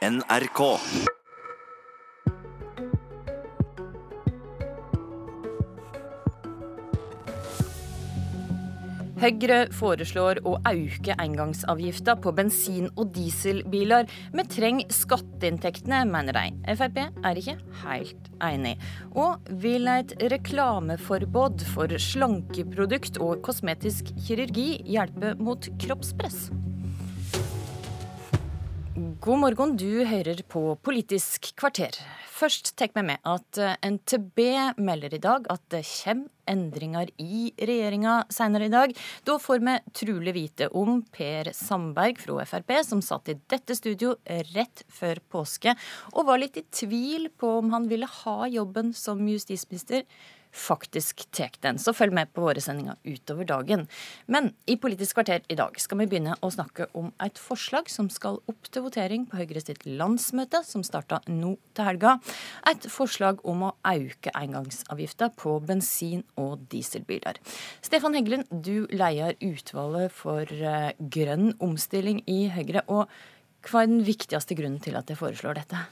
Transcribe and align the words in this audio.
NRK. 0.00 0.60
Høyre 9.20 9.58
foreslår 9.76 10.40
å 10.48 10.54
øke 10.70 11.12
engangsavgifta 11.20 12.14
på 12.24 12.32
bensin- 12.32 12.88
og 12.94 13.12
dieselbiler. 13.12 14.08
Vi 14.32 14.46
trenger 14.48 14.88
skatteinntektene, 14.88 16.06
mener 16.08 16.32
de. 16.32 16.46
Frp 16.80 17.02
er 17.04 17.42
ikke 17.42 17.58
helt 17.82 18.32
enig, 18.40 18.78
og 19.12 19.52
vil 19.60 19.84
et 19.98 20.16
reklameforbud 20.32 21.68
for 21.74 21.92
slankeprodukt 22.00 23.20
og 23.20 23.44
kosmetisk 23.44 24.14
kirurgi 24.24 24.80
hjelpe 24.96 25.36
mot 25.36 25.68
kroppspress? 25.84 26.48
God 28.96 29.38
morgen, 29.38 29.76
du 29.78 30.02
hører 30.02 30.40
på 30.50 30.72
Politisk 30.82 31.52
kvarter. 31.54 31.94
Først 32.26 32.72
tek 32.74 32.90
vi 32.96 33.04
med 33.06 33.20
at 33.22 33.58
eh, 33.62 33.76
NTB 33.86 34.40
melder 34.82 35.14
i 35.14 35.20
dag 35.22 35.46
at 35.52 35.62
det 35.70 35.84
kommer 35.86 36.26
endringer 36.50 37.12
i 37.22 37.52
regjeringa 37.54 38.16
senere 38.34 38.66
i 38.66 38.72
dag. 38.72 38.96
Da 39.22 39.36
får 39.38 39.62
vi 39.62 39.76
trolig 39.94 40.34
vite 40.34 40.66
om 40.74 41.04
Per 41.14 41.52
Sandberg 41.54 42.18
fra 42.18 42.42
Frp, 42.50 42.74
som 42.88 43.04
satt 43.04 43.30
i 43.30 43.38
dette 43.38 43.78
studio 43.78 44.16
rett 44.50 44.82
før 44.90 45.22
påske 45.30 45.76
og 46.16 46.26
var 46.26 46.42
litt 46.42 46.58
i 46.58 46.66
tvil 46.66 47.30
på 47.38 47.60
om 47.60 47.70
han 47.76 47.86
ville 47.92 48.10
ha 48.10 48.50
jobben 48.50 48.90
som 48.90 49.22
justisminister 49.30 50.02
faktisk 50.52 51.24
tar 51.30 51.54
den. 51.62 51.78
Så 51.78 51.94
følg 51.96 52.14
med 52.14 52.30
på 52.34 52.44
våre 52.44 52.62
sendinger 52.62 52.98
utover 53.04 53.46
dagen. 53.48 53.86
Men 54.26 54.52
i 54.70 54.76
Politisk 54.80 55.18
kvarter 55.18 55.44
i 55.48 55.56
dag 55.58 55.78
skal 55.80 56.00
vi 56.00 56.08
begynne 56.10 56.36
å 56.42 56.50
snakke 56.52 56.88
om 56.98 57.10
et 57.22 57.38
forslag 57.40 57.90
som 57.92 58.10
skal 58.12 58.40
opp 58.50 58.70
til 58.70 58.84
votering 58.86 59.26
på 59.30 59.40
Høyre 59.40 59.62
sitt 59.62 59.84
landsmøte, 59.86 60.62
som 60.66 60.84
starta 60.86 61.20
nå 61.30 61.56
til 61.76 61.88
helga. 61.88 62.16
Et 62.70 62.86
forslag 62.90 63.42
om 63.48 63.68
å 63.68 63.74
øke 63.86 64.34
engangsavgifta 64.36 65.30
på 65.38 65.58
bensin- 65.66 66.26
og 66.40 66.66
dieselbiler. 66.72 67.40
Stefan 67.82 68.16
Heggelund, 68.18 68.48
du 68.50 68.86
leier 68.92 69.36
utvalget 69.40 70.14
for 70.14 70.46
eh, 70.46 70.94
grønn 70.98 71.54
omstilling 71.60 72.24
i 72.30 72.46
Høyre. 72.52 72.84
og 72.88 73.08
hva 73.68 73.82
er 73.82 73.90
den 73.90 74.06
viktigste 74.06 74.56
grunnen 74.56 74.80
til 74.80 74.96
at 74.96 75.10
jeg 75.10 75.20
foreslår 75.20 75.58
dette? 75.60 75.84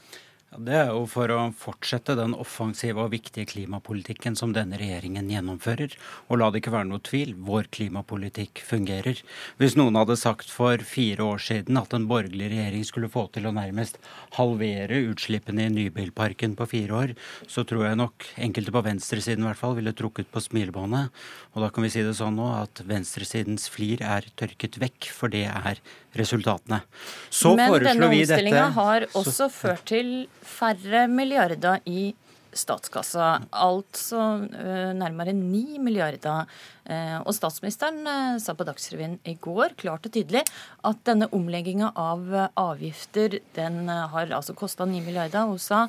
Det 0.49 0.73
er 0.73 0.87
jo 0.89 1.03
for 1.05 1.29
å 1.29 1.51
fortsette 1.53 2.15
den 2.17 2.31
offensive 2.33 3.03
og 3.03 3.11
viktige 3.13 3.45
klimapolitikken 3.51 4.33
som 4.33 4.49
denne 4.55 4.79
regjeringen 4.81 5.27
gjennomfører. 5.29 5.93
Og 6.25 6.39
la 6.41 6.47
det 6.49 6.63
ikke 6.63 6.73
være 6.73 6.89
noe 6.89 7.03
tvil, 7.05 7.35
vår 7.45 7.69
klimapolitikk 7.69 8.63
fungerer. 8.65 9.21
Hvis 9.61 9.77
noen 9.77 9.99
hadde 9.99 10.17
sagt 10.17 10.49
for 10.49 10.81
fire 10.81 11.27
år 11.35 11.43
siden 11.45 11.77
at 11.77 11.93
en 11.93 12.09
borgerlig 12.09 12.49
regjering 12.49 12.87
skulle 12.87 13.11
få 13.13 13.27
til 13.35 13.45
å 13.45 13.53
nærmest 13.53 14.01
halvere 14.39 15.03
utslippene 15.11 15.67
i 15.67 15.75
nybilparken 15.75 16.57
på 16.57 16.69
fire 16.73 16.97
år, 16.97 17.15
så 17.45 17.61
tror 17.61 17.85
jeg 17.85 18.01
nok 18.01 18.31
enkelte 18.41 18.73
på 18.73 18.85
venstresiden 18.89 19.45
i 19.45 19.51
hvert 19.51 19.61
fall 19.61 19.77
ville 19.77 19.93
trukket 19.93 20.33
på 20.33 20.41
smilebåndet. 20.49 21.13
Og 21.53 21.61
da 21.61 21.69
kan 21.69 21.85
vi 21.85 21.93
si 21.93 22.01
det 22.01 22.17
sånn 22.17 22.41
nå 22.41 22.49
at 22.57 22.81
venstresidens 22.89 23.69
flir 23.69 24.01
er 24.01 24.25
tørket 24.33 24.81
vekk, 24.81 25.13
for 25.13 25.29
det 25.29 25.45
er 25.45 25.77
resultatene. 26.17 26.81
Så 27.29 27.53
Men 27.57 27.75
denne 27.83 28.09
omstillinga 28.09 28.69
har 28.77 29.05
også 29.13 29.45
så... 29.45 29.49
ført 29.53 29.85
til 29.89 30.13
færre 30.41 31.05
milliarder 31.11 31.83
i 31.89 32.09
statskassa. 32.55 33.35
Altså 33.53 34.21
uh, 34.41 34.91
nærmere 34.97 35.35
ni 35.37 35.77
milliarder. 35.81 36.49
Uh, 36.89 37.19
og 37.21 37.33
statsministeren 37.37 38.01
uh, 38.07 38.39
sa 38.41 38.55
på 38.57 38.65
Dagsrevyen 38.65 39.19
i 39.29 39.35
går 39.37 39.77
klart 39.79 40.09
og 40.09 40.15
tydelig 40.15 40.41
at 40.87 41.03
denne 41.05 41.29
omlegginga 41.35 41.91
av 41.93 42.25
avgifter 42.57 43.37
den 43.57 43.85
har 43.89 44.33
altså 44.33 44.57
kosta 44.57 44.89
ni 44.89 45.03
milliarder. 45.05 45.45
Hun 45.45 45.61
sa 45.61 45.85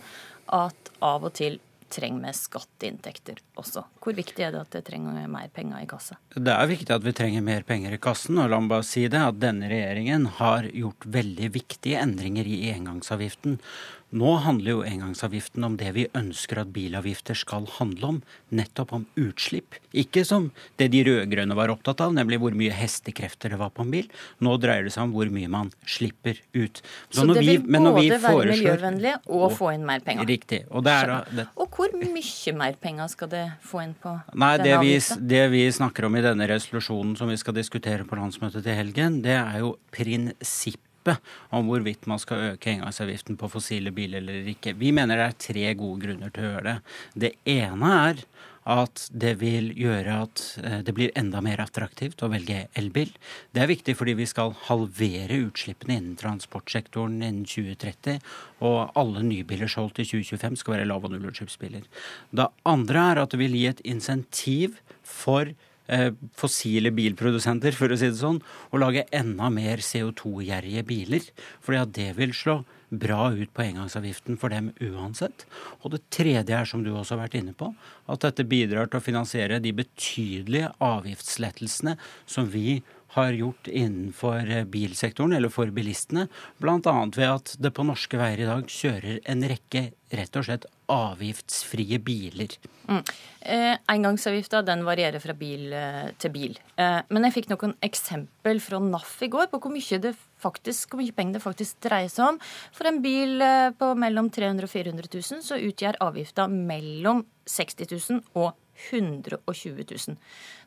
at 0.51 0.95
av 1.01 1.25
og 1.25 1.35
til 1.39 1.61
trenger 1.91 2.31
vi 2.31 2.39
skatteinntekter 2.39 3.41
også. 3.61 3.85
Hvor 4.03 4.17
viktig 4.17 4.45
er 4.47 4.55
det 4.55 4.63
at 4.63 4.77
det 4.77 4.85
trenger 4.89 5.29
mer 5.31 5.51
penger 5.55 5.83
i 5.83 5.89
kassa? 5.91 6.19
Det 6.35 6.55
er 6.55 6.71
viktig 6.71 6.95
at 6.95 7.07
vi 7.07 7.15
trenger 7.17 7.45
mer 7.45 7.67
penger 7.67 7.95
i 7.97 8.01
kassen. 8.03 8.39
Og 8.41 8.51
la 8.53 8.61
meg 8.63 8.73
bare 8.73 8.87
si 8.87 9.07
det, 9.11 9.21
at 9.21 9.41
denne 9.43 9.71
regjeringen 9.71 10.29
har 10.41 10.69
gjort 10.71 11.09
veldig 11.19 11.51
viktige 11.57 12.01
endringer 12.03 12.49
i 12.49 12.63
engangsavgiften. 12.75 13.59
Nå 14.11 14.33
handler 14.43 14.73
jo 14.73 14.81
engangsavgiften 14.83 15.65
om 15.67 15.77
det 15.79 15.93
vi 15.95 16.07
ønsker 16.19 16.65
at 16.65 16.73
bilavgifter 16.75 17.39
skal 17.39 17.69
handle 17.77 18.09
om, 18.09 18.19
nettopp 18.51 18.95
om 18.97 19.05
utslipp. 19.21 19.77
Ikke 19.95 20.25
som 20.27 20.49
det 20.81 20.89
de 20.95 21.05
rød-grønne 21.07 21.55
var 21.55 21.71
opptatt 21.71 22.03
av, 22.03 22.15
nemlig 22.17 22.41
hvor 22.43 22.57
mye 22.59 22.75
hestekrefter 22.75 23.55
det 23.55 23.61
var 23.61 23.71
på 23.75 23.87
en 23.87 23.95
bil. 23.95 24.11
Nå 24.43 24.57
dreier 24.63 24.89
det 24.89 24.95
seg 24.97 25.07
om 25.07 25.15
hvor 25.15 25.31
mye 25.31 25.51
man 25.53 25.71
slipper 25.87 26.43
ut. 26.57 26.83
Så, 27.09 27.23
Så 27.23 27.29
det 27.31 27.47
vil 27.47 27.63
vi, 27.63 27.79
både 27.79 27.95
være 27.95 28.21
foreslår, 28.27 28.53
miljøvennlig 28.57 29.15
og, 29.21 29.39
og, 29.39 29.49
få 29.61 29.73
inn 29.77 29.87
mer 29.87 30.03
penger? 30.07 30.27
Riktig. 30.31 30.63
Og, 30.71 30.85
det 30.87 30.97
er, 31.05 31.15
det, 31.31 31.47
og 31.55 31.71
hvor 31.79 31.95
mye 32.03 32.59
mer 32.59 32.83
penger 32.83 33.15
skal 33.15 33.31
det 33.31 33.47
få 33.63 33.85
inn 33.87 33.95
på 33.95 34.19
nei, 34.35 34.53
denne 34.59 34.83
avgiften? 34.83 35.27
Det 35.31 35.47
vi 35.55 35.65
snakker 35.79 36.11
om 36.11 36.19
i 36.19 36.27
denne 36.27 36.51
resolusjonen 36.51 37.15
som 37.19 37.31
vi 37.31 37.39
skal 37.39 37.55
diskutere 37.57 38.07
på 38.09 38.19
landsmøtet 38.19 38.67
til 38.67 38.81
helgen, 38.83 39.23
det 39.23 39.39
er 39.39 39.63
jo 39.63 39.77
prinsipp 41.05 41.21
om 41.51 41.67
hvorvidt 41.67 42.07
man 42.07 42.19
skal 42.19 42.55
øke 42.55 42.71
engangsavgiften 42.71 43.37
på 43.37 43.49
fossile 43.51 43.91
biler 43.91 44.21
eller 44.21 44.49
ikke. 44.49 44.77
Vi 44.77 44.93
mener 44.93 45.17
det 45.17 45.27
er 45.27 45.39
tre 45.39 45.75
gode 45.75 46.05
grunner 46.05 46.31
til 46.31 46.45
å 46.45 46.53
gjøre 46.53 46.65
det. 46.65 46.79
Det 47.15 47.33
ene 47.47 47.93
er 48.09 48.25
at 48.71 49.07
det 49.11 49.39
vil 49.41 49.73
gjøre 49.73 50.19
at 50.27 50.43
eh, 50.63 50.81
det 50.85 50.93
blir 50.95 51.11
enda 51.17 51.41
mer 51.41 51.63
attraktivt 51.65 52.21
å 52.23 52.29
velge 52.29 52.69
elbil. 52.77 53.11
Det 53.53 53.63
er 53.63 53.71
viktig 53.71 53.97
fordi 53.97 54.15
vi 54.19 54.27
skal 54.29 54.53
halvere 54.69 55.41
utslippene 55.47 55.97
innen 55.97 56.19
transportsektoren 56.21 57.23
innen 57.23 57.47
2030. 57.49 58.21
Og 58.61 58.93
alle 59.01 59.25
nybiler 59.25 59.71
solgt 59.71 60.03
i 60.05 60.07
2025 60.07 60.61
skal 60.61 60.77
være 60.77 60.91
lav- 60.91 61.09
og 61.09 61.15
nullutslippsbiler. 61.15 61.89
Det 62.37 62.51
andre 62.69 63.07
er 63.15 63.23
at 63.25 63.33
det 63.33 63.41
vil 63.41 63.57
gi 63.57 63.67
et 63.73 63.83
insentiv 63.89 64.79
for 65.03 65.55
fossile 66.39 66.93
bilprodusenter, 66.95 67.75
for 67.77 67.91
å 67.91 67.99
si 67.99 68.11
det 68.11 68.21
sånn, 68.21 68.41
å 68.71 68.81
lage 68.81 69.07
enda 69.17 69.51
mer 69.53 69.83
CO2-gjerrige 69.85 70.85
biler. 70.87 71.31
Fordi 71.65 71.81
at 71.81 71.97
det 71.97 72.13
vil 72.19 72.35
slå 72.37 72.61
bra 72.91 73.29
ut 73.31 73.53
på 73.55 73.63
engangsavgiften 73.63 74.39
for 74.41 74.51
dem 74.51 74.73
uansett. 74.83 75.47
Og 75.83 75.95
det 75.95 76.03
tredje 76.15 76.57
er, 76.57 76.67
som 76.67 76.83
du 76.83 76.91
også 76.93 77.17
har 77.17 77.25
vært 77.25 77.39
inne 77.39 77.55
på, 77.57 77.71
at 78.11 78.25
dette 78.27 78.47
bidrar 78.51 78.91
til 78.91 78.99
å 78.99 79.05
finansiere 79.05 79.61
de 79.63 79.73
betydelige 79.83 80.73
avgiftslettelsene 80.83 81.97
som 82.27 82.51
vi 82.51 82.81
har 83.17 83.33
gjort 83.33 83.69
innenfor 83.69 84.51
eh, 84.51 84.65
bilsektoren, 84.65 85.33
eller 85.33 85.53
for 85.53 85.71
bilistene. 85.75 86.29
Bl.a. 86.59 86.79
ved 87.17 87.27
at 87.27 87.55
det 87.59 87.73
på 87.75 87.87
norske 87.87 88.21
veier 88.21 88.45
i 88.45 88.51
dag 88.51 88.69
kjører 88.71 89.19
en 89.31 89.47
rekke 89.51 89.91
rett 90.15 90.37
og 90.39 90.47
slett 90.47 90.67
avgiftsfrie 90.91 92.01
biler. 92.03 92.55
Mm. 92.91 93.03
Eh, 93.41 93.75
engangsavgifta 93.93 94.63
varierer 94.83 95.23
fra 95.23 95.35
bil 95.39 95.73
eh, 95.73 96.11
til 96.19 96.33
bil. 96.35 96.59
Eh, 96.77 96.99
men 97.09 97.27
jeg 97.27 97.37
fikk 97.39 97.51
noen 97.53 97.77
eksempel 97.87 98.63
fra 98.63 98.81
NAF 98.83 99.17
i 99.23 99.31
går 99.31 99.51
på 99.53 99.61
hvor 99.63 99.75
mye, 99.75 100.15
faktisk, 100.43 100.91
hvor 100.91 101.03
mye 101.03 101.15
penger 101.15 101.39
det 101.39 101.45
faktisk 101.45 101.79
dreier 101.87 102.11
seg 102.11 102.35
om. 102.35 102.41
For 102.75 102.91
en 102.91 103.03
bil 103.05 103.39
eh, 103.43 103.71
på 103.75 103.93
mellom 103.99 104.31
300 104.35 104.67
000 104.67 104.67
og 104.67 104.75
400 104.75 105.13
000 105.15 105.47
så 105.47 105.61
utgjør 105.61 106.03
avgifta 106.03 106.49
mellom 106.51 107.25
60 107.47 107.95
000 107.95 108.43
og 108.43 108.55
120 108.93 109.85
000. 109.85 110.17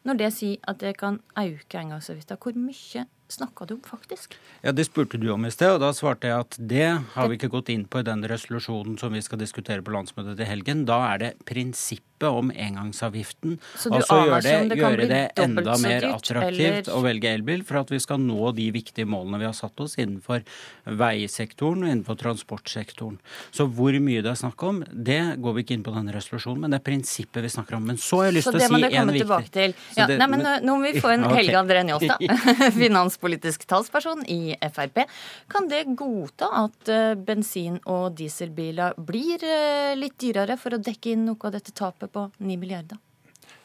Når 0.05 0.19
det 0.19 0.31
sier 0.35 0.61
at 0.67 0.79
det 0.83 0.95
kan 0.99 1.19
øke 1.39 1.79
engangsavgifta, 1.81 2.37
hvor 2.37 2.55
mye 2.59 3.05
snakka 3.33 3.65
du 3.65 3.75
om 3.77 3.83
faktisk? 3.85 4.37
Ja, 4.63 4.71
Det 4.71 4.85
spurte 4.85 5.17
du 5.17 5.29
om 5.33 5.45
i 5.45 5.51
sted, 5.51 5.71
og 5.73 5.81
da 5.81 5.91
svarte 5.95 6.29
jeg 6.29 6.39
at 6.45 6.57
det 6.59 6.89
har 7.15 7.27
vi 7.27 7.39
ikke 7.39 7.49
gått 7.49 7.69
inn 7.73 7.85
på 7.85 7.99
i 7.99 8.07
den 8.07 8.23
resolusjonen 8.29 8.97
som 8.99 9.13
vi 9.13 9.21
skal 9.21 9.39
diskutere 9.41 9.81
på 9.81 9.93
landsmøtet 9.95 10.37
til 10.37 10.49
helgen. 10.49 10.85
Da 10.85 10.99
er 11.13 11.17
det 11.17 11.31
prinsippet 11.45 12.12
om 12.29 12.51
engangsavgiften. 12.51 13.57
Så 13.75 13.91
altså 13.93 14.19
gjøre 14.23 14.41
det, 14.45 14.55
det 14.71 14.79
gjøre 14.79 15.07
det 15.09 15.21
enda 15.43 15.77
mer 15.81 16.07
attraktivt 16.13 16.87
eller? 16.87 16.91
å 16.95 17.01
velge 17.03 17.33
elbil 17.33 17.63
for 17.67 17.81
at 17.83 17.93
vi 17.93 17.99
skal 18.03 18.21
nå 18.23 18.53
de 18.57 18.69
viktige 18.75 19.09
målene 19.09 19.41
vi 19.41 19.49
har 19.49 19.57
satt 19.57 19.79
oss 19.83 19.97
innenfor 19.99 20.43
veisektoren 20.85 21.83
og 21.83 21.91
innenfor 21.91 22.19
transportsektoren. 22.21 23.19
Så 23.51 23.67
hvor 23.67 23.95
mye 24.03 24.23
det 24.23 24.31
er 24.33 24.39
snakk 24.39 24.63
om, 24.67 24.83
det 24.91 25.21
går 25.43 25.57
vi 25.57 25.65
ikke 25.65 25.77
inn 25.77 25.85
på 25.85 25.93
denne 25.95 26.15
resolusjonen, 26.15 26.63
men 26.63 26.73
det 26.73 26.81
er 26.81 26.85
prinsippet 26.87 27.45
vi 27.45 27.51
snakker 27.53 27.77
om. 27.79 27.87
Men 27.91 27.99
så 28.01 28.21
har 28.21 28.29
jeg 28.29 28.37
lyst 28.39 28.51
til 28.51 28.59
å 28.59 28.63
si 28.63 28.89
en 28.93 29.13
viktig 29.13 29.67
ja, 29.97 30.07
det, 30.07 30.17
nei, 30.19 30.27
men 30.29 30.45
Nå 30.63 30.77
må 30.77 30.91
vi 30.91 31.01
få 31.01 31.13
en 31.13 31.25
Helge 31.37 31.57
André 31.59 31.83
Njåstad, 31.87 32.21
finanspolitisk 32.83 33.65
talsperson 33.69 34.23
i 34.31 34.55
Frp. 34.73 35.03
Kan 35.51 35.69
det 35.71 35.83
godta 35.99 36.49
at 36.63 36.91
uh, 36.91 37.13
bensin- 37.17 37.81
og 37.89 38.13
dieselbiler 38.19 38.97
blir 38.97 39.43
uh, 39.43 39.93
litt 39.97 40.17
dyrere 40.21 40.57
for 40.59 40.77
å 40.77 40.81
dekke 40.83 41.13
inn 41.13 41.25
noe 41.29 41.49
av 41.49 41.55
dette 41.55 41.73
tapet 41.75 42.12
på 42.13 42.29
9 42.37 42.57
milliarder? 42.57 42.97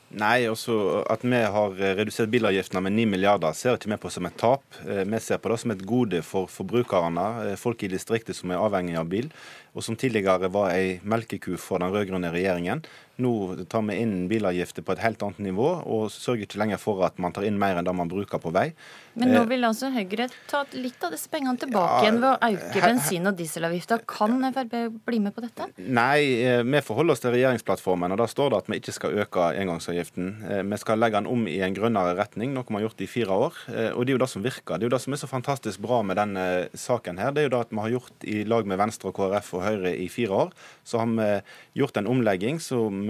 Nei, 0.08 0.46
også 0.48 1.04
At 1.12 1.24
vi 1.26 1.36
har 1.36 1.74
redusert 1.98 2.30
bilavgiftene 2.32 2.80
med 2.86 2.94
9 2.96 3.04
milliarder, 3.12 3.52
ser 3.52 3.76
ikke 3.76 3.90
vi 3.92 3.98
på 4.00 4.12
som 4.12 4.28
et 4.28 4.38
tap. 4.40 4.64
Vi 4.84 5.20
ser 5.20 5.40
på 5.42 5.52
det 5.52 5.58
som 5.60 5.74
et 5.74 5.84
gode 5.84 6.22
for 6.24 6.48
forbrukerne, 6.48 7.56
folk 7.60 7.84
i 7.84 7.90
distriktet 7.92 8.38
som 8.38 8.54
er 8.54 8.62
avhengig 8.62 8.96
av 8.96 9.10
bil, 9.10 9.28
og 9.76 9.84
som 9.84 9.98
tidligere 9.98 10.48
var 10.50 10.72
ei 10.72 10.96
melkeku 11.04 11.58
for 11.60 11.82
den 11.82 11.92
rød-grønne 11.92 12.32
regjeringen. 12.34 12.80
Nå 13.18 13.30
tar 13.66 13.82
vi 13.82 13.96
inn 13.98 14.28
bilavgifter 14.30 14.84
på 14.86 14.94
et 14.94 15.00
helt 15.02 15.22
annet 15.26 15.40
nivå, 15.42 15.66
og 15.90 16.04
sørger 16.14 16.46
ikke 16.46 16.60
lenger 16.60 16.78
for 16.78 17.02
at 17.02 17.16
man 17.18 17.34
tar 17.34 17.48
inn 17.48 17.56
mer 17.58 17.74
enn 17.80 17.86
det 17.86 17.94
man 17.98 18.10
bruker 18.10 18.38
på 18.38 18.52
vei. 18.54 18.68
Men 19.18 19.32
nå 19.34 19.40
eh, 19.40 19.48
vil 19.50 19.66
altså 19.66 19.90
Høyre 19.90 20.28
ta 20.46 20.60
litt 20.78 21.02
av 21.02 21.10
disse 21.10 21.26
pengene 21.32 21.58
tilbake 21.58 21.96
ja, 21.96 22.04
igjen 22.04 22.20
ved 22.22 22.28
å 22.30 22.50
øke 22.52 22.82
bensin- 22.84 23.26
og 23.26 23.34
dieselavgifta. 23.40 23.98
Kan 24.06 24.38
Frp 24.54 24.76
bli 25.08 25.18
med 25.24 25.34
på 25.34 25.42
dette? 25.42 25.66
Nei, 25.82 26.20
eh, 26.46 26.62
vi 26.62 26.84
forholder 26.86 27.16
oss 27.16 27.24
til 27.24 27.34
regjeringsplattformen, 27.34 28.14
og 28.14 28.22
da 28.22 28.28
står 28.30 28.54
det 28.54 28.62
at 28.62 28.70
vi 28.70 28.78
ikke 28.78 28.94
skal 28.94 29.18
øke 29.24 29.50
engangsavgiften. 29.64 29.97
Eh, 29.98 30.62
vi 30.62 30.78
skal 30.80 31.00
legge 31.00 31.18
den 31.18 31.28
om 31.30 31.46
i 31.50 31.58
en 31.64 31.76
grønnere 31.76 32.16
retning, 32.18 32.54
noe 32.54 32.66
vi 32.68 32.78
har 32.78 32.86
gjort 32.86 33.04
i 33.04 33.10
fire 33.10 33.38
år. 33.46 33.60
Og 33.94 34.02
det 34.04 34.12
er 34.12 34.16
jo 34.16 34.22
det 34.22 34.30
som 34.32 34.44
virker. 34.44 34.78
Det 34.78 34.86
er 34.86 34.90
jo 34.90 34.94
det 34.96 35.02
som 35.04 35.14
er 35.14 35.22
så 35.22 35.30
fantastisk 35.30 35.82
bra 35.84 36.00
med 36.06 36.18
denne 36.20 36.46
saken 36.78 37.18
her. 37.20 37.32
Det 37.32 37.42
er 37.42 37.48
jo 37.48 37.54
det 37.56 37.62
at 37.66 37.74
vi 37.74 37.84
har 37.84 37.94
gjort 37.96 38.28
i 38.28 38.42
lag 38.48 38.68
med 38.68 38.80
Venstre 38.80 39.12
og 39.12 39.18
KrF 39.18 39.54
og 39.58 39.64
Høyre 39.66 39.94
i 39.94 40.08
fire 40.12 40.42
år. 40.44 40.52
Så 40.84 41.02
har 41.02 41.08
vi 41.12 41.30
gjort 41.82 41.98
en 41.98 42.10
omlegging 42.10 42.60
som 42.62 43.08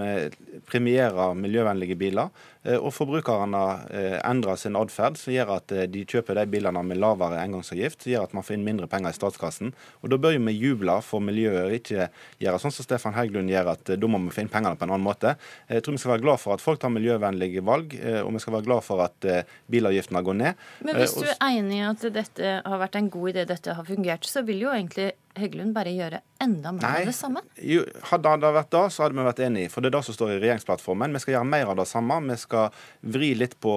premierer 0.69 1.37
miljøvennlige 1.39 1.99
biler. 1.99 2.33
Eh, 2.69 2.77
og 2.77 2.91
forbrukerne 2.95 3.63
eh, 3.95 4.17
endrer 4.27 4.59
sin 4.59 4.77
atferd, 4.79 5.19
som 5.21 5.33
gjør 5.33 5.55
at 5.57 5.73
eh, 5.75 5.87
de 5.91 6.03
kjøper 6.09 6.41
de 6.41 6.47
bilene 6.51 6.83
med 6.85 6.99
lavere 7.01 7.41
engangsavgift, 7.45 8.03
som 8.03 8.13
gjør 8.13 8.27
at 8.27 8.35
man 8.37 8.47
får 8.47 8.57
inn 8.57 8.67
mindre 8.67 8.89
penger 8.91 9.15
i 9.15 9.17
statskassen. 9.17 9.73
Og 10.03 10.13
Da 10.13 10.19
bør 10.21 10.35
jo 10.35 10.43
vi 10.49 10.57
juble 10.57 10.99
for 11.07 11.25
miljøet, 11.25 11.79
ikke 11.79 12.09
gjøre 12.43 12.63
sånn 12.63 12.75
som 12.75 12.87
Stefan 12.87 13.17
Heggelund 13.17 13.53
gjør, 13.53 13.73
at 13.77 13.95
da 13.95 14.11
må 14.11 14.21
vi 14.27 14.35
få 14.35 14.45
inn 14.45 14.53
pengene 14.53 14.79
på 14.79 14.89
en 14.89 14.95
annen 14.95 15.07
måte. 15.07 15.37
Jeg 15.71 15.85
tror 15.85 15.97
vi 15.97 16.03
skal 16.03 16.15
være 16.17 16.25
glad 16.27 16.43
for 16.43 16.57
at 16.57 16.65
folk 16.65 16.78
tar 16.81 16.93
miljøvennlige 16.95 17.63
valg, 17.67 17.95
og 18.25 18.33
vi 18.35 18.43
skal 18.43 18.57
være 18.59 18.69
glad 18.71 18.85
for 18.87 19.05
at 19.05 19.29
bilavgiftene 19.71 20.23
går 20.27 20.39
ned. 20.41 20.67
Men 20.87 21.01
hvis 21.01 21.17
du 21.19 21.27
er 21.29 21.39
enig 21.51 21.81
i 21.81 21.87
at 21.87 22.09
dette 22.15 22.59
har 22.65 22.83
vært 22.83 22.99
en 23.01 23.11
god 23.13 23.33
idé, 23.35 23.47
dette 23.49 23.75
har 23.77 23.87
fungert, 23.89 24.29
så 24.29 24.43
vil 24.47 24.65
jo 24.67 24.75
egentlig 24.75 25.13
Heggelund 25.39 25.75
bare 25.77 25.95
gjøre 25.95 26.21
enda 26.43 26.73
mer 26.73 26.85
av 26.87 27.09
det 27.09 27.15
samme? 27.17 27.43
Jo, 27.63 27.83
hadde 28.11 28.35
det 28.43 28.53
vært 28.55 28.71
da, 28.71 28.85
så 28.93 29.05
hadde 29.05 29.19
vi 29.19 29.27
vært 29.27 29.43
enige. 29.43 29.71
For 29.73 29.83
det 29.83 29.91
er 29.91 29.97
det 29.99 30.05
som 30.07 30.17
står 30.17 30.35
i 30.35 30.39
regjeringsplattformen. 30.39 31.17
Vi 31.17 31.23
skal 31.25 31.35
gjøre 31.37 31.51
mer 31.51 31.73
av 31.73 31.81
det 31.81 31.89
samme. 31.91 32.19
Vi 32.29 32.37
skal 32.39 32.77
vri 33.17 33.33
litt 33.39 33.57
på 33.63 33.75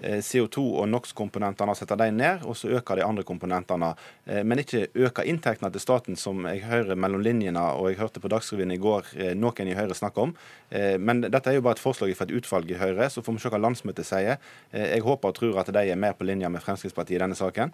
eh, 0.00 0.20
CO2- 0.24 0.64
og 0.80 0.88
NOx-komponentene 0.88 1.74
og 1.74 1.78
sette 1.78 1.98
dem 2.00 2.16
ned, 2.20 2.46
og 2.48 2.56
så 2.56 2.72
øke 2.78 2.96
de 2.98 3.04
andre 3.04 3.26
komponentene. 3.28 3.92
Eh, 4.24 4.40
men 4.44 4.62
ikke 4.64 4.86
øke 5.08 5.26
inntektene 5.28 5.70
til 5.74 5.84
staten, 5.84 6.16
som 6.16 6.48
jeg 6.48 6.64
hører 6.68 6.96
mellom 6.96 7.24
linjene, 7.24 7.64
og 7.76 7.90
jeg 7.90 8.00
hørte 8.00 8.24
på 8.24 8.32
Dagsrevyen 8.32 8.72
i 8.72 8.80
går 8.80 9.12
eh, 9.18 9.34
noen 9.36 9.68
i 9.68 9.76
Høyre 9.76 9.96
snakke 9.96 10.28
om. 10.28 10.34
Men 10.68 11.22
dette 11.24 11.48
er 11.48 11.54
jo 11.56 11.62
bare 11.64 11.78
et 11.78 11.80
forslag 11.80 12.10
fra 12.12 12.26
et 12.28 12.32
utvalg 12.36 12.68
i 12.68 12.76
Høyre, 12.76 13.06
så 13.08 13.22
får 13.24 13.38
vi 13.38 13.40
se 13.40 13.50
hva 13.54 13.60
landsmøtet 13.62 14.04
sier. 14.04 14.36
Jeg 14.68 15.00
håper 15.00 15.30
og 15.30 15.38
tror 15.38 15.56
at 15.62 15.70
de 15.72 15.80
er 15.80 15.96
mer 15.96 16.12
på 16.12 16.26
linje 16.28 16.50
med 16.52 16.60
Fremskrittspartiet 16.60 17.16
i 17.16 17.22
denne 17.22 17.38
saken. 17.38 17.72